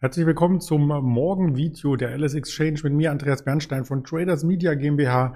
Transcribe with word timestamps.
Herzlich 0.00 0.26
willkommen 0.26 0.60
zum 0.60 0.86
Morgenvideo 0.86 1.96
der 1.96 2.16
LS 2.16 2.34
Exchange 2.34 2.78
mit 2.84 2.92
mir, 2.92 3.10
Andreas 3.10 3.44
Bernstein 3.44 3.84
von 3.84 4.04
Traders 4.04 4.44
Media 4.44 4.74
GmbH. 4.74 5.34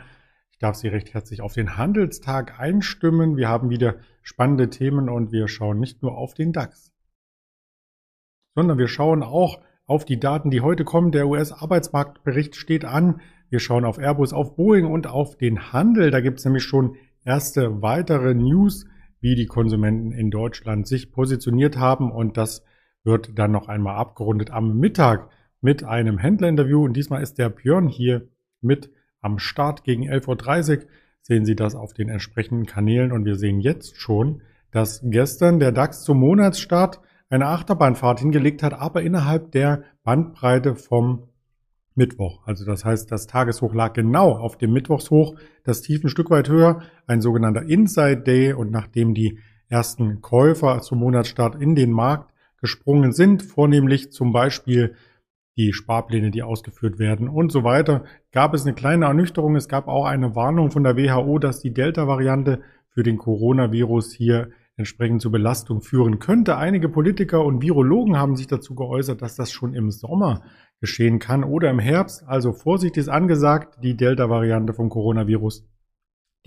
Ich 0.52 0.58
darf 0.60 0.76
Sie 0.76 0.86
recht 0.86 1.12
herzlich 1.14 1.40
auf 1.40 1.52
den 1.52 1.76
Handelstag 1.76 2.60
einstimmen. 2.60 3.36
Wir 3.36 3.48
haben 3.48 3.70
wieder 3.70 3.96
spannende 4.22 4.70
Themen 4.70 5.08
und 5.08 5.32
wir 5.32 5.48
schauen 5.48 5.80
nicht 5.80 6.00
nur 6.00 6.16
auf 6.16 6.34
den 6.34 6.52
DAX, 6.52 6.92
sondern 8.54 8.78
wir 8.78 8.86
schauen 8.86 9.24
auch 9.24 9.60
auf 9.86 10.04
die 10.04 10.20
Daten, 10.20 10.52
die 10.52 10.60
heute 10.60 10.84
kommen. 10.84 11.10
Der 11.10 11.26
US-Arbeitsmarktbericht 11.26 12.54
steht 12.54 12.84
an. 12.84 13.20
Wir 13.50 13.58
schauen 13.58 13.84
auf 13.84 13.98
Airbus, 13.98 14.32
auf 14.32 14.54
Boeing 14.54 14.86
und 14.86 15.08
auf 15.08 15.36
den 15.36 15.72
Handel. 15.72 16.12
Da 16.12 16.20
gibt 16.20 16.38
es 16.38 16.44
nämlich 16.44 16.62
schon 16.62 16.94
erste 17.24 17.82
weitere 17.82 18.32
News, 18.32 18.86
wie 19.18 19.34
die 19.34 19.46
Konsumenten 19.46 20.12
in 20.12 20.30
Deutschland 20.30 20.86
sich 20.86 21.10
positioniert 21.10 21.78
haben 21.78 22.12
und 22.12 22.36
das 22.36 22.62
wird 23.04 23.38
dann 23.38 23.52
noch 23.52 23.68
einmal 23.68 23.96
abgerundet 23.96 24.50
am 24.50 24.78
Mittag 24.78 25.28
mit 25.60 25.84
einem 25.84 26.18
Händlerinterview. 26.18 26.84
Und 26.84 26.94
diesmal 26.94 27.22
ist 27.22 27.38
der 27.38 27.48
Björn 27.48 27.88
hier 27.88 28.28
mit 28.60 28.90
am 29.20 29.38
Start 29.38 29.84
gegen 29.84 30.08
11.30 30.08 30.78
Uhr. 30.78 30.84
Sehen 31.22 31.44
Sie 31.44 31.54
das 31.54 31.74
auf 31.74 31.92
den 31.92 32.08
entsprechenden 32.08 32.66
Kanälen. 32.66 33.12
Und 33.12 33.24
wir 33.24 33.36
sehen 33.36 33.60
jetzt 33.60 33.96
schon, 33.96 34.42
dass 34.70 35.00
gestern 35.04 35.60
der 35.60 35.72
DAX 35.72 36.02
zum 36.02 36.18
Monatsstart 36.18 37.00
eine 37.28 37.46
Achterbahnfahrt 37.46 38.20
hingelegt 38.20 38.62
hat, 38.62 38.74
aber 38.74 39.02
innerhalb 39.02 39.52
der 39.52 39.84
Bandbreite 40.02 40.74
vom 40.74 41.28
Mittwoch. 41.94 42.40
Also 42.46 42.64
das 42.64 42.84
heißt, 42.84 43.10
das 43.12 43.26
Tageshoch 43.26 43.74
lag 43.74 43.92
genau 43.92 44.32
auf 44.32 44.56
dem 44.56 44.72
Mittwochshoch, 44.72 45.36
das 45.64 45.82
Tief 45.82 46.02
ein 46.02 46.08
Stück 46.08 46.30
weit 46.30 46.48
höher, 46.48 46.82
ein 47.06 47.20
sogenannter 47.20 47.62
Inside 47.62 48.22
Day. 48.22 48.52
Und 48.52 48.70
nachdem 48.70 49.14
die 49.14 49.38
ersten 49.68 50.20
Käufer 50.20 50.80
zum 50.80 50.98
Monatsstart 50.98 51.60
in 51.60 51.74
den 51.74 51.90
Markt 51.90 52.31
gesprungen 52.62 53.12
sind, 53.12 53.42
vornehmlich 53.42 54.12
zum 54.12 54.32
Beispiel 54.32 54.94
die 55.58 55.74
Sparpläne, 55.74 56.30
die 56.30 56.42
ausgeführt 56.42 56.98
werden 56.98 57.28
und 57.28 57.52
so 57.52 57.62
weiter, 57.62 58.04
gab 58.30 58.54
es 58.54 58.64
eine 58.64 58.74
kleine 58.74 59.04
Ernüchterung. 59.04 59.54
Es 59.54 59.68
gab 59.68 59.86
auch 59.86 60.06
eine 60.06 60.34
Warnung 60.34 60.70
von 60.70 60.82
der 60.82 60.96
WHO, 60.96 61.38
dass 61.38 61.60
die 61.60 61.74
Delta-Variante 61.74 62.62
für 62.88 63.02
den 63.02 63.18
Coronavirus 63.18 64.12
hier 64.12 64.50
entsprechend 64.76 65.20
zur 65.20 65.32
Belastung 65.32 65.82
führen 65.82 66.18
könnte. 66.18 66.56
Einige 66.56 66.88
Politiker 66.88 67.44
und 67.44 67.60
Virologen 67.60 68.16
haben 68.16 68.36
sich 68.36 68.46
dazu 68.46 68.74
geäußert, 68.74 69.20
dass 69.20 69.36
das 69.36 69.52
schon 69.52 69.74
im 69.74 69.90
Sommer 69.90 70.42
geschehen 70.80 71.18
kann 71.18 71.44
oder 71.44 71.68
im 71.70 71.78
Herbst. 71.78 72.24
Also 72.26 72.52
Vorsicht 72.52 72.96
ist 72.96 73.08
angesagt, 73.08 73.78
die 73.82 73.96
Delta-Variante 73.96 74.72
vom 74.72 74.88
Coronavirus, 74.88 75.68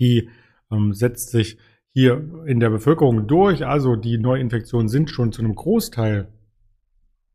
die 0.00 0.28
ähm, 0.72 0.92
setzt 0.92 1.30
sich 1.30 1.58
hier 1.96 2.44
in 2.44 2.60
der 2.60 2.68
Bevölkerung 2.68 3.26
durch. 3.26 3.64
Also 3.64 3.96
die 3.96 4.18
Neuinfektionen 4.18 4.86
sind 4.86 5.08
schon 5.08 5.32
zu 5.32 5.40
einem 5.40 5.54
Großteil 5.54 6.28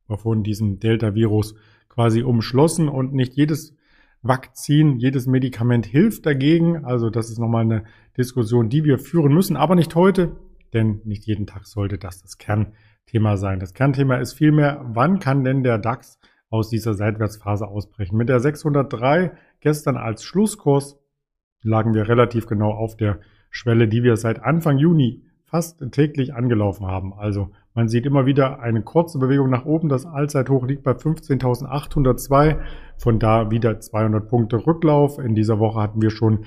von 0.07 0.43
diesem 0.43 0.77
Delta-Virus 0.77 1.55
quasi 1.89 2.21
umschlossen 2.21 2.87
und 2.87 3.11
nicht 3.11 3.33
jedes 3.33 3.75
Vakzin, 4.21 4.99
jedes 4.99 5.25
Medikament 5.25 5.87
hilft 5.87 6.27
dagegen. 6.27 6.85
Also 6.85 7.09
das 7.09 7.31
ist 7.31 7.39
nochmal 7.39 7.63
eine 7.63 7.85
Diskussion, 8.15 8.69
die 8.69 8.83
wir 8.83 8.99
führen 8.99 9.33
müssen, 9.33 9.57
aber 9.57 9.73
nicht 9.73 9.95
heute, 9.95 10.35
denn 10.73 11.01
nicht 11.05 11.25
jeden 11.25 11.47
Tag 11.47 11.65
sollte 11.65 11.97
das 11.97 12.21
das 12.21 12.37
Kernthema 12.37 13.37
sein. 13.37 13.59
Das 13.59 13.73
Kernthema 13.73 14.17
ist 14.17 14.33
vielmehr, 14.33 14.85
wann 14.93 15.17
kann 15.17 15.43
denn 15.43 15.63
der 15.63 15.79
DAX 15.79 16.19
aus 16.51 16.69
dieser 16.69 16.93
Seitwärtsphase 16.93 17.67
ausbrechen? 17.67 18.15
Mit 18.15 18.29
der 18.29 18.39
603 18.39 19.31
gestern 19.59 19.97
als 19.97 20.23
Schlusskurs 20.23 20.99
lagen 21.63 21.95
wir 21.95 22.07
relativ 22.07 22.45
genau 22.45 22.69
auf 22.69 22.95
der 22.95 23.21
Schwelle, 23.51 23.87
die 23.87 24.01
wir 24.01 24.17
seit 24.17 24.41
Anfang 24.43 24.77
Juni 24.79 25.21
fast 25.45 25.83
täglich 25.91 26.33
angelaufen 26.33 26.87
haben. 26.87 27.13
Also 27.13 27.51
man 27.73 27.89
sieht 27.89 28.05
immer 28.05 28.25
wieder 28.25 28.59
eine 28.61 28.81
kurze 28.81 29.19
Bewegung 29.19 29.49
nach 29.49 29.65
oben. 29.65 29.89
Das 29.89 30.05
Allzeithoch 30.05 30.65
liegt 30.65 30.83
bei 30.83 30.91
15.802. 30.91 32.57
Von 32.97 33.19
da 33.19 33.51
wieder 33.51 33.79
200 33.79 34.27
Punkte 34.27 34.65
Rücklauf. 34.65 35.19
In 35.19 35.35
dieser 35.35 35.59
Woche 35.59 35.81
hatten 35.81 36.01
wir 36.01 36.09
schon 36.09 36.45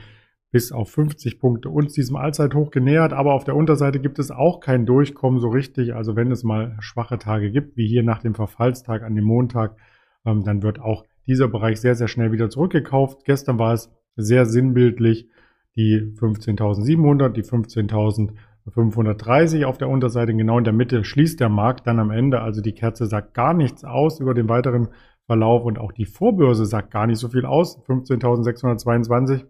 bis 0.50 0.72
auf 0.72 0.90
50 0.90 1.40
Punkte 1.40 1.68
uns 1.68 1.92
diesem 1.92 2.16
Allzeithoch 2.16 2.70
genähert. 2.70 3.12
Aber 3.12 3.34
auf 3.34 3.44
der 3.44 3.56
Unterseite 3.56 4.00
gibt 4.00 4.18
es 4.18 4.30
auch 4.30 4.60
kein 4.60 4.86
Durchkommen 4.86 5.40
so 5.40 5.48
richtig. 5.48 5.94
Also 5.94 6.16
wenn 6.16 6.30
es 6.30 6.42
mal 6.42 6.76
schwache 6.80 7.18
Tage 7.18 7.50
gibt, 7.50 7.76
wie 7.76 7.86
hier 7.86 8.02
nach 8.02 8.20
dem 8.20 8.34
Verfallstag 8.34 9.02
an 9.02 9.14
dem 9.14 9.24
Montag, 9.24 9.76
ähm, 10.24 10.44
dann 10.44 10.62
wird 10.62 10.80
auch 10.80 11.04
dieser 11.26 11.48
Bereich 11.48 11.80
sehr, 11.80 11.94
sehr 11.94 12.08
schnell 12.08 12.32
wieder 12.32 12.50
zurückgekauft. 12.50 13.24
Gestern 13.24 13.58
war 13.58 13.74
es 13.74 13.90
sehr 14.16 14.46
sinnbildlich 14.46 15.28
die 15.76 16.14
15.700, 16.18 17.30
die 17.30 17.42
15.530 17.42 19.64
auf 19.64 19.78
der 19.78 19.88
Unterseite. 19.88 20.34
Genau 20.34 20.58
in 20.58 20.64
der 20.64 20.72
Mitte 20.72 21.04
schließt 21.04 21.40
der 21.40 21.48
Markt 21.48 21.86
dann 21.86 21.98
am 21.98 22.10
Ende. 22.10 22.40
Also 22.40 22.60
die 22.60 22.72
Kerze 22.72 23.06
sagt 23.06 23.34
gar 23.34 23.54
nichts 23.54 23.84
aus 23.84 24.20
über 24.20 24.34
den 24.34 24.48
weiteren 24.48 24.88
Verlauf 25.26 25.64
und 25.64 25.78
auch 25.78 25.92
die 25.92 26.06
Vorbörse 26.06 26.66
sagt 26.66 26.90
gar 26.90 27.06
nicht 27.06 27.18
so 27.18 27.28
viel 27.28 27.46
aus. 27.46 27.78
15.622 27.86 29.44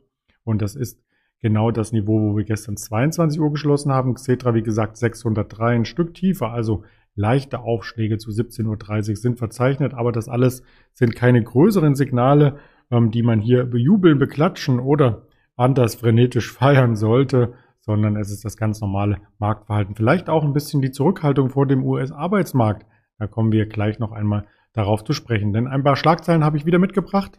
und 0.44 0.62
das 0.62 0.76
ist 0.76 1.02
genau 1.40 1.70
das 1.70 1.92
Niveau, 1.92 2.20
wo 2.20 2.36
wir 2.36 2.44
gestern 2.44 2.76
22 2.76 3.40
Uhr 3.40 3.50
geschlossen 3.50 3.92
haben. 3.92 4.14
Xetra, 4.14 4.54
wie 4.54 4.62
gesagt, 4.62 4.96
603, 4.96 5.74
ein 5.74 5.84
Stück 5.84 6.14
tiefer, 6.14 6.52
also 6.52 6.84
leichte 7.16 7.60
Aufschläge 7.60 8.18
zu 8.18 8.30
17.30 8.30 9.10
Uhr 9.10 9.16
sind 9.16 9.38
verzeichnet, 9.38 9.94
aber 9.94 10.10
das 10.10 10.28
alles 10.28 10.62
sind 10.94 11.14
keine 11.14 11.42
größeren 11.42 11.94
Signale, 11.94 12.58
ähm, 12.90 13.10
die 13.10 13.22
man 13.22 13.40
hier 13.40 13.64
bejubeln, 13.64 14.18
beklatschen 14.18 14.80
oder 14.80 15.26
anders 15.56 15.96
frenetisch 15.96 16.52
feiern 16.52 16.96
sollte, 16.96 17.54
sondern 17.80 18.16
es 18.16 18.30
ist 18.30 18.44
das 18.44 18.56
ganz 18.56 18.80
normale 18.80 19.18
Marktverhalten. 19.38 19.94
Vielleicht 19.94 20.28
auch 20.28 20.44
ein 20.44 20.54
bisschen 20.54 20.80
die 20.80 20.90
Zurückhaltung 20.90 21.50
vor 21.50 21.66
dem 21.66 21.84
US-Arbeitsmarkt. 21.84 22.86
Da 23.18 23.26
kommen 23.26 23.52
wir 23.52 23.66
gleich 23.66 23.98
noch 23.98 24.12
einmal 24.12 24.46
darauf 24.72 25.04
zu 25.04 25.12
sprechen. 25.12 25.52
Denn 25.52 25.66
ein 25.66 25.84
paar 25.84 25.96
Schlagzeilen 25.96 26.44
habe 26.44 26.56
ich 26.56 26.66
wieder 26.66 26.78
mitgebracht. 26.78 27.38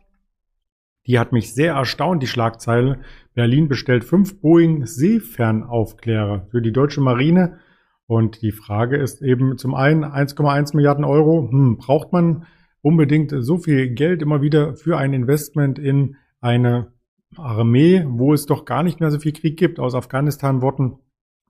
Die 1.07 1.19
hat 1.19 1.31
mich 1.31 1.53
sehr 1.53 1.73
erstaunt, 1.73 2.23
die 2.23 2.27
Schlagzeile. 2.27 2.99
Berlin 3.33 3.67
bestellt 3.67 4.03
fünf 4.03 4.41
Boeing 4.41 4.85
Seefernaufklärer 4.85 6.47
für 6.49 6.61
die 6.61 6.71
deutsche 6.71 7.01
Marine. 7.01 7.59
Und 8.07 8.41
die 8.41 8.51
Frage 8.51 8.97
ist 8.97 9.21
eben 9.21 9.57
zum 9.57 9.75
einen 9.75 10.03
1,1 10.03 10.75
Milliarden 10.75 11.05
Euro. 11.05 11.49
Hm, 11.51 11.77
braucht 11.77 12.11
man 12.11 12.45
unbedingt 12.81 13.33
so 13.35 13.57
viel 13.57 13.89
Geld 13.89 14.21
immer 14.21 14.41
wieder 14.41 14.75
für 14.75 14.97
ein 14.97 15.13
Investment 15.13 15.79
in 15.79 16.17
eine 16.39 16.93
Armee, 17.36 18.06
wo 18.08 18.34
es 18.34 18.46
doch 18.46 18.66
gar 18.66 18.84
nicht 18.84 19.00
mehr 19.00 19.12
so 19.12 19.19
viel 19.19 19.34
Krieg 19.34 19.58
gibt. 19.58 19.80
Aus 19.80 19.96
Afghanistan 19.96 20.62
wurden 20.62 21.00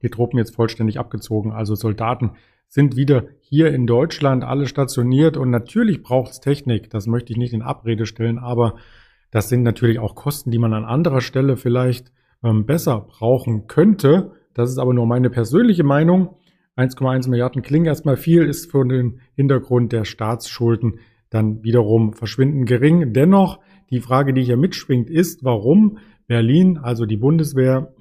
die 0.02 0.10
Truppen 0.10 0.38
jetzt 0.38 0.56
vollständig 0.56 1.00
abgezogen. 1.00 1.52
Also 1.52 1.76
Soldaten 1.76 2.32
sind 2.68 2.96
wieder 2.96 3.26
hier 3.40 3.74
in 3.74 3.88
Deutschland 3.88 4.44
alle 4.44 4.68
stationiert 4.68 5.38
und 5.38 5.50
natürlich 5.50 6.04
braucht 6.04 6.32
es 6.32 6.40
Technik. 6.40 6.90
Das 6.90 7.08
möchte 7.08 7.32
ich 7.32 7.38
nicht 7.38 7.54
in 7.54 7.62
Abrede 7.62 8.06
stellen, 8.06 8.40
aber 8.40 8.76
das 9.32 9.50
sind 9.50 9.64
natürlich 9.64 10.00
auch 10.00 10.16
Kosten, 10.16 10.52
die 10.52 10.60
man 10.60 10.74
an 10.74 10.86
anderer 10.86 11.22
Stelle 11.22 11.58
vielleicht 11.58 12.12
ähm, 12.44 12.66
besser 12.66 13.02
brauchen 13.02 13.68
könnte. 13.68 14.32
Das 14.54 14.70
ist 14.70 14.78
aber 14.78 14.94
nur 14.94 15.06
meine 15.06 15.30
persönliche 15.30 15.84
Meinung. 15.84 16.36
1,1 16.78 17.30
Milliarden 17.30 17.62
klingen 17.62 17.86
erstmal 17.86 18.18
viel, 18.18 18.44
ist 18.44 18.72
für 18.72 18.86
den 18.86 19.22
Hintergrund 19.36 19.92
der 19.92 20.06
Staatsschulden 20.06 21.00
dann 21.30 21.64
wiederum 21.64 22.14
verschwinden 22.14 22.66
gering. 22.66 23.14
Dennoch 23.14 23.60
die 23.90 24.02
Frage, 24.02 24.34
die 24.34 24.44
hier 24.44 24.58
mitschwingt, 24.58 25.10
ist, 25.10 25.44
warum 25.44 26.00
Berlin, 26.28 26.78
also 26.78 27.06
die 27.06 27.18
Bundeswehr 27.18 27.94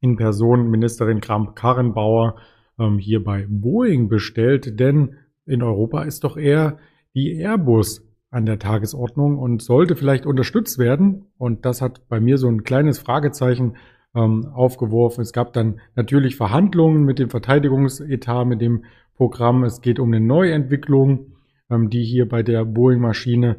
in 0.00 0.16
Person 0.16 0.70
Ministerin 0.70 1.20
Kramp-Karrenbauer 1.20 2.36
ähm, 2.78 2.98
hier 2.98 3.22
bei 3.22 3.46
Boeing 3.48 4.08
bestellt, 4.08 4.78
denn 4.80 5.16
in 5.46 5.62
Europa 5.62 6.02
ist 6.02 6.24
doch 6.24 6.36
eher 6.36 6.78
die 7.14 7.36
Airbus 7.38 8.06
an 8.30 8.46
der 8.46 8.58
Tagesordnung 8.58 9.38
und 9.38 9.62
sollte 9.62 9.96
vielleicht 9.96 10.24
unterstützt 10.24 10.78
werden. 10.78 11.26
Und 11.36 11.64
das 11.64 11.82
hat 11.82 12.08
bei 12.08 12.20
mir 12.20 12.38
so 12.38 12.48
ein 12.48 12.62
kleines 12.62 13.00
Fragezeichen 13.00 13.76
ähm, 14.14 14.46
aufgeworfen. 14.46 15.22
Es 15.22 15.32
gab 15.32 15.52
dann 15.52 15.80
natürlich 15.96 16.36
Verhandlungen 16.36 17.04
mit 17.04 17.18
dem 17.18 17.30
Verteidigungsetat, 17.30 18.46
mit 18.46 18.60
dem 18.60 18.84
Programm. 19.16 19.64
Es 19.64 19.80
geht 19.80 19.98
um 19.98 20.12
eine 20.12 20.24
Neuentwicklung, 20.24 21.32
ähm, 21.68 21.90
die 21.90 22.04
hier 22.04 22.28
bei 22.28 22.42
der 22.42 22.64
Boeing-Maschine 22.64 23.58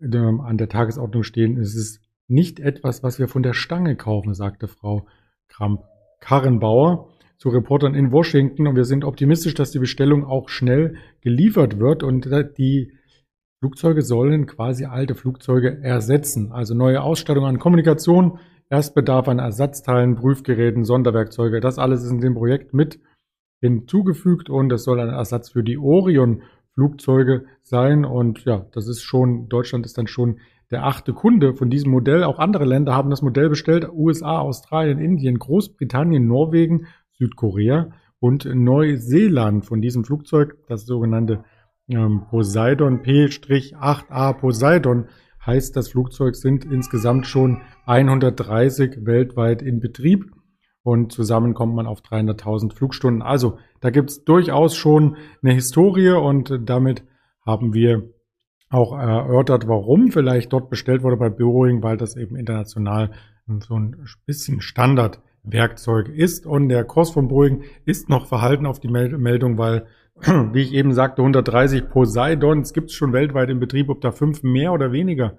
an 0.00 0.58
der 0.58 0.68
Tagesordnung 0.68 1.22
stehen. 1.22 1.58
Es 1.58 1.74
ist 1.74 2.00
nicht 2.28 2.60
etwas, 2.60 3.02
was 3.02 3.18
wir 3.18 3.28
von 3.28 3.42
der 3.42 3.54
Stange 3.54 3.96
kaufen, 3.96 4.34
sagte 4.34 4.68
Frau 4.68 5.06
Kramp-Karrenbauer 5.48 7.08
zu 7.38 7.48
Reportern 7.48 7.94
in 7.94 8.12
Washington. 8.12 8.66
Und 8.66 8.76
wir 8.76 8.84
sind 8.84 9.04
optimistisch, 9.04 9.54
dass 9.54 9.70
die 9.70 9.78
Bestellung 9.78 10.24
auch 10.24 10.48
schnell 10.48 10.96
geliefert 11.20 11.78
wird 11.78 12.02
und 12.02 12.28
die 12.58 12.92
Flugzeuge 13.60 14.02
sollen 14.02 14.46
quasi 14.46 14.84
alte 14.84 15.14
Flugzeuge 15.14 15.82
ersetzen. 15.82 16.52
Also 16.52 16.74
neue 16.74 17.02
Ausstattung 17.02 17.44
an 17.44 17.58
Kommunikation, 17.58 18.38
Erstbedarf 18.70 19.26
an 19.28 19.38
Ersatzteilen, 19.38 20.14
Prüfgeräten, 20.14 20.84
Sonderwerkzeuge. 20.84 21.60
Das 21.60 21.78
alles 21.78 22.04
ist 22.04 22.10
in 22.10 22.20
dem 22.20 22.34
Projekt 22.34 22.74
mit 22.74 23.00
hinzugefügt 23.60 24.50
und 24.50 24.72
es 24.72 24.84
soll 24.84 25.00
ein 25.00 25.08
Ersatz 25.08 25.50
für 25.50 25.64
die 25.64 25.78
Orion 25.78 26.42
Flugzeuge 26.78 27.46
sein. 27.64 28.04
Und 28.04 28.44
ja, 28.44 28.64
das 28.70 28.86
ist 28.86 29.02
schon, 29.02 29.48
Deutschland 29.48 29.84
ist 29.84 29.98
dann 29.98 30.06
schon 30.06 30.38
der 30.70 30.84
achte 30.84 31.12
Kunde 31.12 31.54
von 31.54 31.70
diesem 31.70 31.90
Modell. 31.90 32.22
Auch 32.22 32.38
andere 32.38 32.64
Länder 32.64 32.94
haben 32.94 33.10
das 33.10 33.20
Modell 33.20 33.48
bestellt. 33.48 33.88
USA, 33.92 34.38
Australien, 34.38 35.00
Indien, 35.00 35.40
Großbritannien, 35.40 36.28
Norwegen, 36.28 36.86
Südkorea 37.10 37.90
und 38.20 38.44
Neuseeland 38.44 39.66
von 39.66 39.80
diesem 39.80 40.04
Flugzeug, 40.04 40.56
das 40.68 40.86
sogenannte 40.86 41.42
ähm, 41.88 42.22
Poseidon 42.30 43.02
P-8A 43.02 44.34
Poseidon 44.34 45.06
heißt, 45.44 45.74
das 45.74 45.88
Flugzeug 45.88 46.36
sind 46.36 46.64
insgesamt 46.64 47.26
schon 47.26 47.62
130 47.86 49.04
weltweit 49.04 49.62
in 49.62 49.80
Betrieb 49.80 50.30
und 50.88 51.12
zusammen 51.12 51.52
kommt 51.52 51.74
man 51.74 51.86
auf 51.86 52.00
300.000 52.00 52.72
Flugstunden. 52.72 53.20
Also 53.20 53.58
da 53.80 53.90
gibt 53.90 54.08
es 54.08 54.24
durchaus 54.24 54.74
schon 54.74 55.18
eine 55.42 55.52
Historie 55.52 56.12
und 56.12 56.60
damit 56.64 57.04
haben 57.44 57.74
wir 57.74 58.08
auch 58.70 58.98
erörtert, 58.98 59.68
warum 59.68 60.10
vielleicht 60.10 60.50
dort 60.54 60.70
bestellt 60.70 61.02
wurde 61.02 61.18
bei 61.18 61.28
Boeing, 61.28 61.82
weil 61.82 61.98
das 61.98 62.16
eben 62.16 62.36
international 62.36 63.10
so 63.60 63.78
ein 63.78 63.96
bisschen 64.24 64.62
Standardwerkzeug 64.62 66.08
ist. 66.08 66.46
Und 66.46 66.70
der 66.70 66.84
Kurs 66.84 67.10
von 67.10 67.28
Boeing 67.28 67.64
ist 67.84 68.08
noch 68.08 68.26
verhalten 68.26 68.64
auf 68.64 68.80
die 68.80 68.88
Meldung, 68.88 69.58
weil, 69.58 69.88
wie 70.22 70.62
ich 70.62 70.72
eben 70.72 70.94
sagte, 70.94 71.20
130 71.20 71.90
Poseidons 71.90 72.72
gibt 72.72 72.88
es 72.88 72.96
schon 72.96 73.12
weltweit 73.12 73.50
im 73.50 73.60
Betrieb, 73.60 73.90
ob 73.90 74.00
da 74.00 74.10
fünf 74.10 74.42
mehr 74.42 74.72
oder 74.72 74.90
weniger 74.90 75.36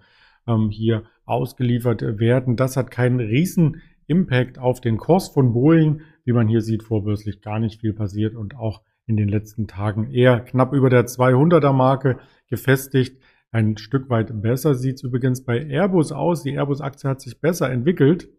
ähm, 0.48 0.70
hier 0.70 1.06
ausgeliefert 1.26 2.04
werden. 2.20 2.56
Das 2.56 2.78
hat 2.78 2.92
keinen 2.92 3.20
riesen 3.20 3.82
Impact 4.10 4.60
auf 4.60 4.82
den 4.82 4.98
Kurs 4.98 5.30
von 5.30 5.54
Boeing. 5.54 6.02
Wie 6.26 6.34
man 6.34 6.48
hier 6.48 6.62
sieht, 6.62 6.84
vorbörslich 6.84 7.42
gar 7.42 7.60
nicht 7.60 7.82
viel 7.82 7.94
passiert 7.94 8.36
und 8.36 8.56
auch 8.56 8.82
in 9.06 9.18
den 9.18 9.30
letzten 9.30 9.68
Tagen 9.68 10.12
eher 10.12 10.40
knapp 10.40 10.74
über 10.74 10.90
der 10.90 11.06
200er 11.06 11.74
Marke 11.74 12.20
gefestigt. 12.48 13.22
Ein 13.52 13.78
Stück 13.78 14.10
weit 14.10 14.42
besser 14.42 14.76
sieht 14.76 14.98
es 14.98 15.04
übrigens 15.04 15.44
bei 15.44 15.66
Airbus 15.66 16.12
aus. 16.12 16.44
Die 16.44 16.54
Airbus-Aktie 16.54 17.10
hat 17.10 17.22
sich 17.22 17.42
besser 17.42 17.72
entwickelt 17.72 18.30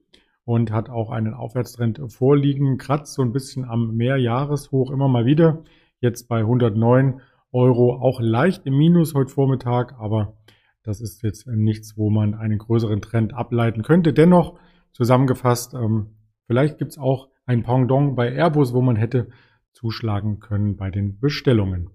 und 0.45 0.71
hat 0.71 0.89
auch 0.89 1.11
einen 1.11 1.35
Aufwärtstrend 1.35 2.01
vorliegen, 2.09 2.79
kratzt 2.79 3.15
so 3.15 3.23
ein 3.23 3.33
bisschen 3.33 3.65
am 3.65 3.97
Mehrjahreshoch 3.97 4.91
immer 4.91 5.09
mal 5.09 5.25
wieder. 5.25 5.65
Jetzt 6.01 6.29
bei 6.29 6.39
109 6.39 7.21
Euro, 7.53 7.97
auch 7.97 8.21
leicht 8.21 8.67
im 8.67 8.79
Minus 8.79 9.15
heute 9.15 9.33
Vormittag, 9.33 9.99
aber 9.99 10.37
das 10.83 11.01
ist 11.01 11.23
jetzt 11.23 11.47
nichts, 11.49 11.97
wo 11.97 12.11
man 12.11 12.35
einen 12.35 12.59
größeren 12.59 13.03
Trend 13.03 13.35
ableiten 13.35 13.83
könnte. 13.83 14.13
Dennoch 14.13 14.59
zusammengefasst, 14.93 15.75
ähm, 15.75 16.17
vielleicht 16.47 16.79
gibt 16.79 16.93
es 16.93 16.99
auch 16.99 17.29
ein 17.47 17.63
Pendant 17.63 18.17
bei 18.17 18.33
Airbus, 18.33 18.73
wo 18.75 18.81
man 18.81 18.97
hätte 18.97 19.29
zuschlagen 19.73 20.41
können 20.41 20.77
bei 20.77 20.91
den 20.91 21.19
Bestellungen. 21.19 21.91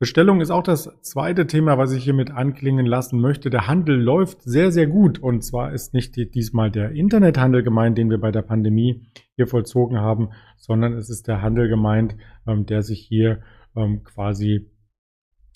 Bestellung 0.00 0.40
ist 0.40 0.50
auch 0.50 0.62
das 0.62 0.90
zweite 1.02 1.46
Thema, 1.46 1.78
was 1.78 1.92
ich 1.92 2.04
hiermit 2.04 2.30
anklingen 2.30 2.84
lassen 2.84 3.20
möchte. 3.20 3.48
Der 3.48 3.68
Handel 3.68 3.96
läuft 3.96 4.42
sehr, 4.42 4.72
sehr 4.72 4.86
gut. 4.86 5.18
Und 5.20 5.42
zwar 5.42 5.72
ist 5.72 5.94
nicht 5.94 6.16
diesmal 6.34 6.70
der 6.70 6.90
Internethandel 6.90 7.62
gemeint, 7.62 7.96
den 7.96 8.10
wir 8.10 8.18
bei 8.18 8.32
der 8.32 8.42
Pandemie 8.42 9.06
hier 9.36 9.46
vollzogen 9.46 9.98
haben, 9.98 10.30
sondern 10.56 10.94
es 10.94 11.10
ist 11.10 11.28
der 11.28 11.42
Handel 11.42 11.68
gemeint, 11.68 12.16
ähm, 12.46 12.66
der 12.66 12.82
sich 12.82 13.00
hier 13.00 13.40
ähm, 13.76 14.02
quasi 14.02 14.68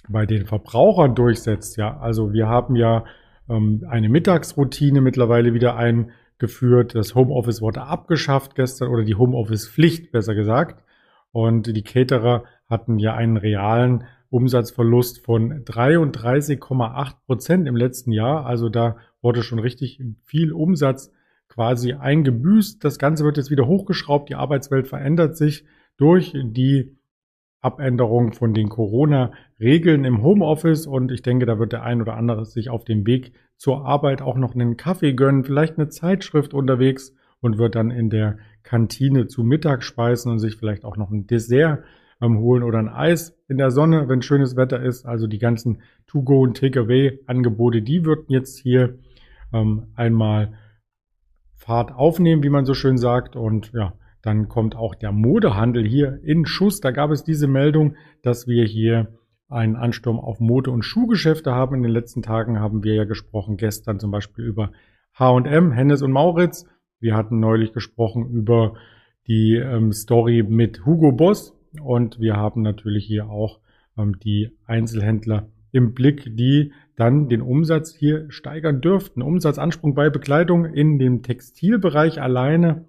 bei 0.09 0.25
den 0.25 0.47
Verbrauchern 0.47 1.15
durchsetzt. 1.15 1.77
Ja, 1.77 1.99
also 1.99 2.33
wir 2.33 2.47
haben 2.49 2.77
ja 2.77 3.05
ähm, 3.51 3.85
eine 3.89 4.09
Mittagsroutine 4.09 5.01
mittlerweile 5.01 5.53
wieder 5.53 5.77
eingeführt. 6.39 6.95
Das 6.95 7.15
Homeoffice 7.15 7.61
wurde 7.61 7.83
abgeschafft 7.83 8.55
gestern 8.55 8.89
oder 8.89 9.05
die 9.05 9.17
Homeoffice-Pflicht 9.17 10.13
besser 10.13 10.35
gesagt. 10.35 10.85
Und 11.33 11.77
die 11.77 11.83
Caterer 11.83 12.45
hatten 12.69 12.99
ja 12.99 13.15
einen 13.15 13.37
realen 13.37 14.05
Umsatzverlust 14.31 15.25
von 15.25 15.65
33,8 15.65 17.13
Prozent 17.27 17.69
im 17.69 17.77
letzten 17.77 18.13
Jahr. 18.13 18.47
Also 18.47 18.69
da 18.69 18.97
wurde 19.21 19.43
schon 19.43 19.59
richtig 19.59 20.03
viel 20.25 20.53
Umsatz 20.53 21.13
quasi 21.49 21.95
eingebüßt. 21.95 22.83
Das 22.85 22.99
Ganze 22.99 23.25
wird 23.25 23.37
jetzt 23.37 23.51
wieder 23.51 23.67
hochgeschraubt. 23.67 24.29
Die 24.29 24.35
Arbeitswelt 24.35 24.87
verändert 24.87 25.37
sich 25.37 25.65
durch 25.97 26.33
die 26.35 26.98
Abänderung 27.61 28.33
von 28.33 28.55
den 28.55 28.69
Corona-Regeln 28.69 30.05
im 30.05 30.23
Homeoffice 30.23 30.87
und 30.87 31.11
ich 31.11 31.23
denke, 31.23 31.47
da 31.47 31.59
wird 31.59 31.73
der 31.73 31.83
ein 31.83 32.01
oder 32.01 32.15
andere 32.15 32.45
sich 32.45 32.71
auf 32.71 32.85
dem 32.85 33.07
Weg 33.07 33.33
zur 33.57 33.85
Arbeit 33.85 34.23
auch 34.23 34.37
noch 34.37 34.55
einen 34.55 34.77
Kaffee 34.77 35.15
gönnen, 35.15 35.45
vielleicht 35.45 35.79
eine 35.79 35.89
Zeitschrift 35.89 36.55
unterwegs 36.55 37.15
und 37.41 37.59
wird 37.59 37.75
dann 37.75 37.91
in 37.91 38.11
der 38.11 38.39
Kantine 38.63 39.27
zu 39.27 39.43
Mittag 39.43 39.83
speisen 39.83 40.31
und 40.31 40.39
sich 40.39 40.57
vielleicht 40.57 40.85
auch 40.85 40.97
noch 40.97 41.11
ein 41.11 41.27
Dessert 41.27 41.83
ähm, 42.21 42.39
holen 42.39 42.63
oder 42.63 42.79
ein 42.79 42.89
Eis 42.89 43.37
in 43.49 43.59
der 43.59 43.71
Sonne, 43.71 44.09
wenn 44.09 44.23
schönes 44.23 44.57
Wetter 44.57 44.81
ist. 44.83 45.07
Also 45.07 45.27
die 45.27 45.39
ganzen 45.39 45.83
To-Go 46.07 46.43
und 46.43 46.57
Takeaway-Angebote, 46.57 47.83
die 47.83 48.05
würden 48.05 48.27
jetzt 48.29 48.59
hier 48.59 48.99
ähm, 49.53 49.89
einmal 49.95 50.53
Fahrt 51.57 51.93
aufnehmen, 51.93 52.43
wie 52.43 52.51
man 52.51 52.65
so 52.65 52.75
schön 52.75 52.99
sagt 52.99 53.37
und 53.37 53.73
ja, 53.73 53.95
dann 54.23 54.49
kommt 54.49 54.75
auch 54.77 54.95
der 54.95 55.13
Modehandel 55.13 55.87
hier 55.87 56.21
in 56.23 56.47
Schuss. 56.47 56.81
Da 56.81 56.91
gab 56.91 57.11
es 57.11 57.25
diese 57.25 57.47
Meldung, 57.47 57.97
dass 58.23 58.47
wir 58.47 58.65
hier 58.65 59.19
einen 59.49 59.77
Ansturm 59.77 60.19
auf 60.19 60.41
Mode- 60.41 60.71
und 60.71 60.83
Schuhgeschäfte 60.83 61.53
haben. 61.53 61.77
In 61.77 61.83
den 61.83 61.93
letzten 61.93 62.23
Tagen 62.23 62.61
haben 62.61 62.85
wir 62.85 62.95
ja 62.95 63.05
gesprochen, 63.05 63.57
gestern 63.57 63.99
zum 63.99 64.11
Beispiel 64.11 64.45
über 64.45 64.73
H&M, 65.15 65.73
Hennes 65.73 66.03
und 66.03 66.13
Mauritz. 66.13 66.67
Wir 67.01 67.17
hatten 67.17 67.41
neulich 67.41 67.73
gesprochen 67.73 68.29
über 68.31 68.75
die 69.27 69.57
ähm, 69.57 69.93
Story 69.93 70.43
mit 70.43 70.85
Hugo 70.85 71.13
Boss 71.13 71.55
und 71.83 72.19
wir 72.19 72.37
haben 72.37 72.63
natürlich 72.63 73.07
hier 73.07 73.29
auch 73.29 73.61
ähm, 73.97 74.19
die 74.19 74.51
Einzelhändler 74.67 75.49
im 75.71 75.95
Blick, 75.95 76.37
die 76.37 76.73
dann 76.97 77.29
den 77.29 77.43
Umsatz 77.43 77.95
hier 77.95 78.31
steigern 78.31 78.81
dürften. 78.81 79.23
Umsatzansprung 79.23 79.95
bei 79.95 80.11
Bekleidung 80.11 80.65
in 80.65 80.99
dem 80.99 81.23
Textilbereich 81.23 82.21
alleine 82.21 82.87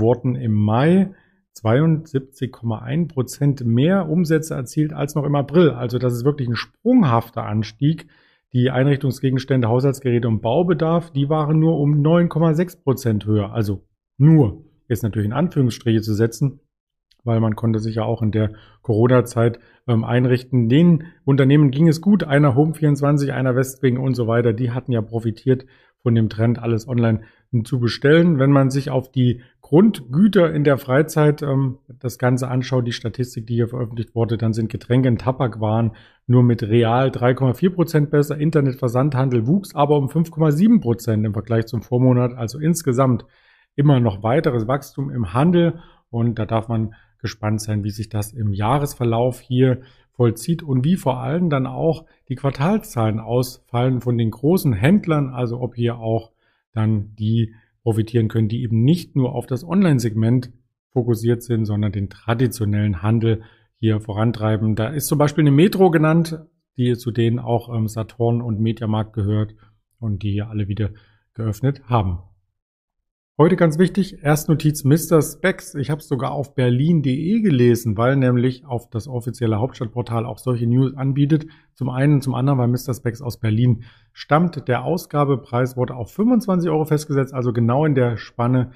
wurden 0.00 0.34
im 0.34 0.52
Mai 0.52 1.10
72,1 1.56 3.08
Prozent 3.08 3.64
mehr 3.64 4.08
Umsätze 4.08 4.54
erzielt 4.54 4.92
als 4.92 5.14
noch 5.14 5.24
im 5.24 5.34
April. 5.34 5.70
Also 5.70 5.98
das 5.98 6.14
ist 6.14 6.24
wirklich 6.24 6.48
ein 6.48 6.56
sprunghafter 6.56 7.44
Anstieg. 7.44 8.06
Die 8.52 8.70
Einrichtungsgegenstände, 8.70 9.68
Haushaltsgeräte 9.68 10.28
und 10.28 10.40
Baubedarf, 10.40 11.10
die 11.10 11.28
waren 11.28 11.58
nur 11.58 11.78
um 11.78 12.00
9,6 12.00 12.82
Prozent 12.82 13.26
höher. 13.26 13.52
Also 13.52 13.84
nur, 14.16 14.64
ist 14.88 15.02
natürlich 15.02 15.26
in 15.26 15.34
Anführungsstriche 15.34 16.00
zu 16.00 16.14
setzen, 16.14 16.60
weil 17.24 17.40
man 17.40 17.56
konnte 17.56 17.78
sich 17.78 17.96
ja 17.96 18.04
auch 18.04 18.22
in 18.22 18.30
der 18.30 18.52
Corona-Zeit 18.80 19.58
ähm, 19.86 20.02
einrichten. 20.02 20.68
Den 20.68 21.04
Unternehmen 21.24 21.70
ging 21.70 21.88
es 21.88 22.00
gut, 22.00 22.24
einer 22.24 22.56
Home24, 22.56 23.30
einer 23.32 23.54
Westwing 23.54 23.98
und 23.98 24.14
so 24.14 24.26
weiter, 24.26 24.54
die 24.54 24.70
hatten 24.70 24.92
ja 24.92 25.02
profitiert 25.02 25.66
von 26.02 26.14
dem 26.14 26.30
Trend, 26.30 26.58
alles 26.58 26.88
online 26.88 27.22
zu 27.64 27.80
bestellen. 27.80 28.38
Wenn 28.38 28.50
man 28.50 28.70
sich 28.70 28.90
auf 28.90 29.10
die 29.10 29.42
Grundgüter 29.68 30.50
in 30.54 30.64
der 30.64 30.78
Freizeit 30.78 31.42
ähm, 31.42 31.76
das 31.98 32.16
Ganze 32.16 32.48
anschaut, 32.48 32.86
die 32.86 32.92
Statistik, 32.92 33.46
die 33.46 33.56
hier 33.56 33.68
veröffentlicht 33.68 34.14
wurde, 34.14 34.38
dann 34.38 34.54
sind 34.54 34.72
Getränke 34.72 35.10
und 35.10 35.20
Tabakwaren 35.20 35.90
nur 36.26 36.42
mit 36.42 36.62
real 36.62 37.10
3,4 37.10 37.74
Prozent 37.74 38.10
besser. 38.10 38.38
Internetversandhandel 38.38 39.46
wuchs 39.46 39.74
aber 39.74 39.98
um 39.98 40.06
5,7 40.06 40.80
Prozent 40.80 41.26
im 41.26 41.34
Vergleich 41.34 41.66
zum 41.66 41.82
Vormonat. 41.82 42.32
Also 42.32 42.58
insgesamt 42.58 43.26
immer 43.74 44.00
noch 44.00 44.22
weiteres 44.22 44.66
Wachstum 44.66 45.10
im 45.10 45.34
Handel. 45.34 45.80
Und 46.08 46.38
da 46.38 46.46
darf 46.46 46.68
man 46.68 46.94
gespannt 47.18 47.60
sein, 47.60 47.84
wie 47.84 47.90
sich 47.90 48.08
das 48.08 48.32
im 48.32 48.54
Jahresverlauf 48.54 49.38
hier 49.38 49.82
vollzieht 50.12 50.62
und 50.62 50.82
wie 50.82 50.96
vor 50.96 51.20
allem 51.20 51.50
dann 51.50 51.66
auch 51.66 52.06
die 52.30 52.36
Quartalszahlen 52.36 53.20
ausfallen 53.20 54.00
von 54.00 54.16
den 54.16 54.30
großen 54.30 54.72
Händlern, 54.72 55.28
also 55.28 55.60
ob 55.60 55.74
hier 55.74 55.98
auch 55.98 56.32
dann 56.72 57.14
die 57.16 57.52
profitieren 57.82 58.28
können, 58.28 58.48
die 58.48 58.62
eben 58.62 58.82
nicht 58.82 59.16
nur 59.16 59.34
auf 59.34 59.46
das 59.46 59.64
Online-Segment 59.64 60.52
fokussiert 60.92 61.42
sind, 61.42 61.64
sondern 61.64 61.92
den 61.92 62.10
traditionellen 62.10 63.02
Handel 63.02 63.42
hier 63.78 64.00
vorantreiben. 64.00 64.74
Da 64.74 64.88
ist 64.88 65.06
zum 65.06 65.18
Beispiel 65.18 65.42
eine 65.42 65.52
Metro 65.52 65.90
genannt, 65.90 66.40
die 66.76 66.96
zu 66.96 67.10
denen 67.10 67.38
auch 67.38 67.74
ähm, 67.74 67.88
Saturn 67.88 68.40
und 68.40 68.60
Mediamarkt 68.60 69.12
gehört 69.12 69.54
und 69.98 70.22
die 70.22 70.42
alle 70.42 70.68
wieder 70.68 70.90
geöffnet 71.34 71.82
haben. 71.84 72.20
Heute 73.40 73.54
ganz 73.54 73.78
wichtig, 73.78 74.24
Erstnotiz 74.24 74.82
Mr. 74.82 75.22
Specs. 75.22 75.76
Ich 75.76 75.90
habe 75.90 76.00
es 76.00 76.08
sogar 76.08 76.32
auf 76.32 76.56
berlin.de 76.56 77.40
gelesen, 77.40 77.96
weil 77.96 78.16
nämlich 78.16 78.66
auf 78.66 78.90
das 78.90 79.06
offizielle 79.06 79.60
Hauptstadtportal 79.60 80.26
auch 80.26 80.38
solche 80.38 80.66
News 80.66 80.96
anbietet. 80.96 81.46
Zum 81.76 81.88
einen, 81.88 82.20
zum 82.20 82.34
anderen, 82.34 82.58
weil 82.58 82.66
Mr. 82.66 82.94
Specs 82.94 83.22
aus 83.22 83.38
Berlin 83.38 83.84
stammt. 84.12 84.66
Der 84.66 84.82
Ausgabepreis 84.82 85.76
wurde 85.76 85.94
auf 85.94 86.10
25 86.10 86.68
Euro 86.68 86.84
festgesetzt, 86.84 87.32
also 87.32 87.52
genau 87.52 87.84
in 87.84 87.94
der 87.94 88.16
Spanne 88.16 88.72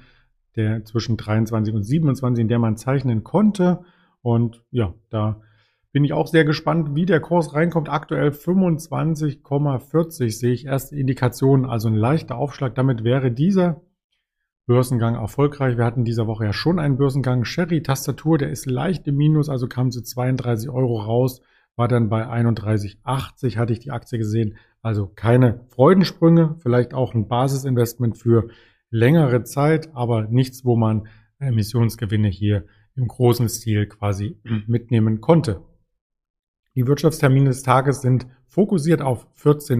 der 0.55 0.85
zwischen 0.85 1.17
23 1.17 1.73
und 1.73 1.83
27, 1.83 2.43
in 2.43 2.47
der 2.47 2.59
man 2.59 2.77
zeichnen 2.77 3.25
konnte. 3.25 3.81
Und 4.21 4.63
ja, 4.71 4.93
da 5.09 5.41
bin 5.91 6.05
ich 6.05 6.13
auch 6.13 6.27
sehr 6.27 6.45
gespannt, 6.45 6.95
wie 6.95 7.05
der 7.05 7.19
Kurs 7.19 7.53
reinkommt. 7.53 7.89
Aktuell 7.89 8.29
25,40 8.29 10.31
sehe 10.31 10.53
ich 10.53 10.67
erste 10.67 10.95
Indikationen, 10.95 11.65
also 11.65 11.89
ein 11.89 11.95
leichter 11.95 12.37
Aufschlag. 12.37 12.75
Damit 12.75 13.03
wäre 13.03 13.29
dieser 13.29 13.81
Börsengang 14.65 15.15
erfolgreich. 15.15 15.77
Wir 15.77 15.85
hatten 15.85 16.05
dieser 16.05 16.25
Woche 16.27 16.45
ja 16.45 16.53
schon 16.53 16.79
einen 16.79 16.97
Börsengang. 16.97 17.43
Sherry 17.43 17.83
Tastatur, 17.83 18.37
der 18.37 18.49
ist 18.49 18.65
leicht 18.65 19.07
im 19.07 19.17
Minus, 19.17 19.49
also 19.49 19.67
kam 19.67 19.91
zu 19.91 20.01
32 20.01 20.69
Euro 20.69 21.01
raus, 21.01 21.41
war 21.75 21.87
dann 21.87 22.09
bei 22.09 22.25
31,80 22.27 23.57
hatte 23.57 23.73
ich 23.73 23.79
die 23.79 23.91
Aktie 23.91 24.17
gesehen. 24.17 24.57
Also 24.81 25.07
keine 25.07 25.65
Freudensprünge, 25.69 26.55
vielleicht 26.59 26.93
auch 26.93 27.13
ein 27.13 27.27
Basisinvestment 27.27 28.17
für 28.17 28.49
längere 28.89 29.43
Zeit, 29.43 29.89
aber 29.93 30.27
nichts, 30.27 30.63
wo 30.63 30.75
man 30.75 31.07
Emissionsgewinne 31.39 32.29
hier 32.29 32.65
im 32.95 33.07
großen 33.07 33.49
Stil 33.49 33.87
quasi 33.87 34.37
mitnehmen 34.67 35.19
konnte. 35.19 35.61
Die 36.75 36.87
Wirtschaftstermine 36.87 37.49
des 37.49 37.61
Tages 37.61 38.01
sind 38.01 38.25
fokussiert 38.47 39.01
auf 39.01 39.27
14.30 39.37 39.79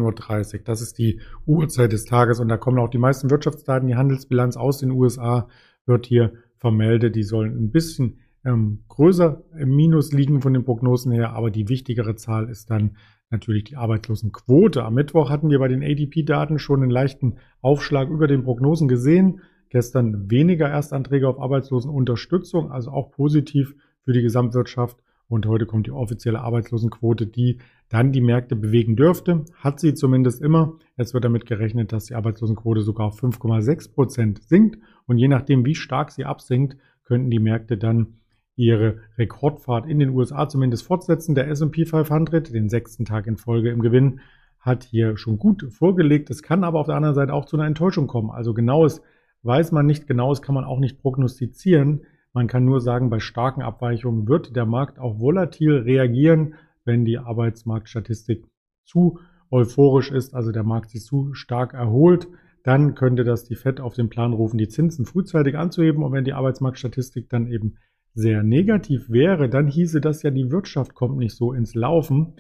Uhr. 0.54 0.62
Das 0.64 0.82
ist 0.82 1.00
die 1.00 1.20
Uhrzeit 1.48 1.92
des 1.92 2.06
Tages 2.06 2.40
und 2.40 2.50
da 2.50 2.58
kommen 2.58 2.78
auch 2.78 2.90
die 2.90 3.00
meisten 3.00 3.32
Wirtschaftsdaten. 3.32 3.88
Die 3.88 3.96
Handelsbilanz 3.96 4.58
aus 4.58 4.78
den 4.78 4.92
USA 4.92 5.48
wird 5.88 6.06
hier 6.06 6.34
vermeldet. 6.58 7.16
Die 7.16 7.24
sollen 7.24 7.58
ein 7.58 7.72
bisschen 7.72 8.20
ähm, 8.46 8.84
größer 8.90 9.44
im 9.58 9.76
Minus 9.76 10.12
liegen 10.12 10.42
von 10.42 10.54
den 10.54 10.66
Prognosen 10.66 11.12
her, 11.12 11.34
aber 11.34 11.50
die 11.50 11.68
wichtigere 11.68 12.16
Zahl 12.16 12.50
ist 12.50 12.70
dann 12.70 12.98
natürlich 13.32 13.64
die 13.64 13.76
Arbeitslosenquote. 13.76 14.84
Am 14.84 14.94
Mittwoch 14.94 15.32
hatten 15.32 15.50
wir 15.50 15.60
bei 15.60 15.68
den 15.70 15.82
ADP-Daten 15.82 16.60
schon 16.60 16.84
einen 16.84 16.92
leichten 16.92 17.38
Aufschlag 17.62 18.10
über 18.10 18.28
den 18.28 18.44
Prognosen 18.44 18.88
gesehen. 18.88 19.42
Gestern 19.70 20.30
weniger 20.30 20.70
Erstanträge 20.70 21.28
auf 21.28 21.40
Arbeitslosenunterstützung, 21.40 22.72
also 22.72 22.92
auch 22.92 23.10
positiv 23.10 23.76
für 24.04 24.14
die 24.14 24.22
Gesamtwirtschaft. 24.22 25.03
Und 25.28 25.46
heute 25.46 25.66
kommt 25.66 25.88
die 25.88 25.92
offizielle 25.92 26.42
Arbeitslosenquote, 26.42 27.28
die 27.28 27.60
dann 27.90 28.12
die 28.12 28.22
Märkte 28.22 28.56
bewegen 28.56 28.96
dürfte. 28.96 29.46
Hat 29.56 29.80
sie 29.80 29.94
zumindest 29.94 30.42
immer. 30.42 30.78
Jetzt 30.98 31.14
wird 31.14 31.24
damit 31.24 31.46
gerechnet, 31.46 31.92
dass 31.92 32.06
die 32.06 32.16
Arbeitslosenquote 32.16 32.82
sogar 32.82 33.08
auf 33.08 33.22
5,6 33.22 33.94
Prozent 33.94 34.44
sinkt. 34.44 34.78
Und 35.06 35.18
je 35.18 35.28
nachdem, 35.28 35.66
wie 35.66 35.76
stark 35.76 36.12
sie 36.12 36.26
absinkt, 36.26 36.78
könnten 37.04 37.30
die 37.30 37.40
Märkte 37.40 37.78
dann 37.78 38.20
ihre 38.56 39.00
Rekordfahrt 39.18 39.88
in 39.88 40.00
den 40.00 40.10
USA 40.10 40.48
zumindest 40.48 40.86
fortsetzen. 40.86 41.36
Der 41.36 41.48
S&P 41.48 41.86
500, 41.86 42.54
den 42.54 42.70
sechsten 42.70 43.06
Tag 43.06 43.28
in 43.28 43.38
Folge 43.38 43.72
im 43.72 43.82
Gewinn, 43.82 44.20
hat 44.60 44.84
hier 44.84 45.18
schon 45.18 45.38
gut 45.38 45.66
vorgelegt. 45.72 46.30
Es 46.30 46.42
kann 46.42 46.64
aber 46.64 46.80
auf 46.80 46.86
der 46.86 46.96
anderen 46.96 47.16
Seite 47.16 47.34
auch 47.34 47.46
zu 47.46 47.58
einer 47.58 47.68
Enttäuschung 47.68 48.08
kommen. 48.08 48.32
Also 48.32 48.54
genaues 48.54 49.02
weiß 49.44 49.72
man 49.72 49.86
nicht, 49.86 50.08
genaues 50.08 50.42
kann 50.42 50.56
man 50.56 50.64
auch 50.64 50.80
nicht 50.80 51.00
prognostizieren. 51.00 52.06
Man 52.34 52.48
kann 52.48 52.66
nur 52.66 52.82
sagen, 52.82 53.10
bei 53.10 53.20
starken 53.20 53.62
Abweichungen 53.62 54.28
wird 54.28 54.56
der 54.56 54.66
Markt 54.66 55.00
auch 55.00 55.20
volatil 55.20 55.78
reagieren, 55.78 56.56
wenn 56.84 57.06
die 57.06 57.20
Arbeitsmarktstatistik 57.20 58.46
zu 58.84 59.20
euphorisch 59.52 60.12
ist, 60.12 60.34
also 60.34 60.52
der 60.52 60.64
Markt 60.64 60.90
sich 60.90 61.04
zu 61.04 61.34
stark 61.34 61.74
erholt. 61.74 62.28
Dann 62.64 62.96
könnte 62.96 63.24
das 63.24 63.44
die 63.44 63.56
FED 63.56 63.80
auf 63.80 63.94
den 63.94 64.10
Plan 64.10 64.34
rufen, 64.34 64.58
die 64.58 64.68
Zinsen 64.68 65.06
frühzeitig 65.06 65.58
anzuheben. 65.58 66.04
Und 66.04 66.12
wenn 66.12 66.24
die 66.24 66.34
Arbeitsmarktstatistik 66.34 67.30
dann 67.30 67.48
eben 67.48 67.76
sehr 68.16 68.42
negativ 68.42 69.10
wäre, 69.10 69.48
dann 69.50 69.68
hieße 69.68 70.02
das 70.02 70.24
ja, 70.24 70.32
die 70.32 70.50
Wirtschaft 70.50 70.96
kommt 70.96 71.18
nicht 71.18 71.36
so 71.36 71.54
ins 71.54 71.76
Laufen, 71.76 72.34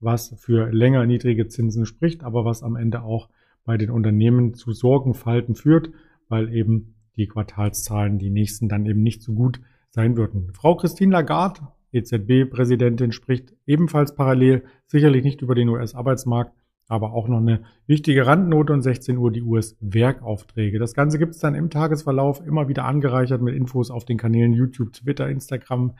was 0.00 0.34
für 0.38 0.70
länger 0.70 1.06
niedrige 1.06 1.48
Zinsen 1.48 1.86
spricht, 1.86 2.24
aber 2.24 2.44
was 2.44 2.62
am 2.62 2.76
Ende 2.76 3.02
auch 3.02 3.28
bei 3.64 3.76
den 3.76 3.90
Unternehmen 3.90 4.54
zu 4.54 4.72
Sorgenfalten 4.72 5.54
führt, 5.54 5.90
weil 6.28 6.52
eben 6.54 6.93
die 7.16 7.26
Quartalszahlen, 7.26 8.18
die 8.18 8.30
nächsten 8.30 8.68
dann 8.68 8.86
eben 8.86 9.02
nicht 9.02 9.22
so 9.22 9.34
gut 9.34 9.60
sein 9.90 10.16
würden. 10.16 10.52
Frau 10.52 10.76
Christine 10.76 11.12
Lagarde, 11.12 11.68
EZB-Präsidentin, 11.92 13.12
spricht 13.12 13.54
ebenfalls 13.66 14.14
parallel, 14.14 14.64
sicherlich 14.86 15.24
nicht 15.24 15.42
über 15.42 15.54
den 15.54 15.68
US-Arbeitsmarkt, 15.68 16.52
aber 16.88 17.12
auch 17.12 17.28
noch 17.28 17.38
eine 17.38 17.62
wichtige 17.86 18.26
Randnote 18.26 18.72
und 18.72 18.82
16 18.82 19.16
Uhr 19.16 19.30
die 19.30 19.42
US-Werkaufträge. 19.42 20.78
Das 20.78 20.94
Ganze 20.94 21.18
gibt 21.18 21.34
es 21.34 21.40
dann 21.40 21.54
im 21.54 21.70
Tagesverlauf 21.70 22.44
immer 22.44 22.68
wieder 22.68 22.84
angereichert 22.84 23.40
mit 23.40 23.54
Infos 23.54 23.90
auf 23.90 24.04
den 24.04 24.18
Kanälen 24.18 24.52
YouTube, 24.52 24.92
Twitter, 24.92 25.28
Instagram, 25.28 25.94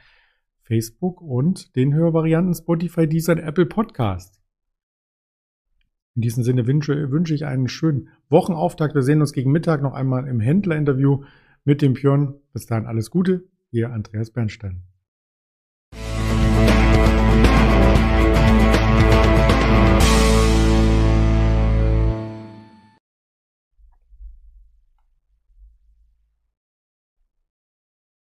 Facebook 0.62 1.20
und 1.20 1.76
den 1.76 1.94
Hörvarianten 1.94 2.54
Spotify, 2.54 3.08
Deezer 3.08 3.34
und 3.34 3.38
Apple 3.38 3.66
Podcast. 3.66 4.43
In 6.16 6.22
diesem 6.22 6.44
Sinne 6.44 6.66
wünsche, 6.66 7.10
wünsche 7.10 7.34
ich 7.34 7.44
einen 7.44 7.68
schönen 7.68 8.08
Wochenauftakt. 8.28 8.94
Wir 8.94 9.02
sehen 9.02 9.20
uns 9.20 9.32
gegen 9.32 9.50
Mittag 9.50 9.82
noch 9.82 9.94
einmal 9.94 10.28
im 10.28 10.38
Händlerinterview 10.38 11.24
mit 11.64 11.82
dem 11.82 11.94
Björn. 11.94 12.34
Bis 12.52 12.66
dahin 12.66 12.86
alles 12.86 13.10
Gute. 13.10 13.44
Ihr 13.72 13.92
Andreas 13.92 14.30
Bernstein. 14.30 14.84